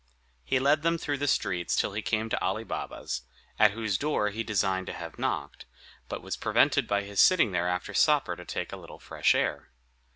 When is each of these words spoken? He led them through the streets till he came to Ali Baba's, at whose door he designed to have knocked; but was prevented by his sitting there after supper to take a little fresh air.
He 0.43 0.57
led 0.57 0.81
them 0.81 0.97
through 0.97 1.19
the 1.19 1.27
streets 1.27 1.75
till 1.75 1.93
he 1.93 2.01
came 2.01 2.27
to 2.29 2.41
Ali 2.41 2.63
Baba's, 2.63 3.21
at 3.59 3.73
whose 3.73 3.99
door 3.99 4.29
he 4.31 4.41
designed 4.41 4.87
to 4.87 4.93
have 4.93 5.19
knocked; 5.19 5.67
but 6.09 6.23
was 6.23 6.35
prevented 6.35 6.87
by 6.87 7.03
his 7.03 7.21
sitting 7.21 7.51
there 7.51 7.67
after 7.67 7.93
supper 7.93 8.35
to 8.35 8.43
take 8.45 8.73
a 8.73 8.77
little 8.77 8.97
fresh 8.97 9.35
air. 9.35 9.69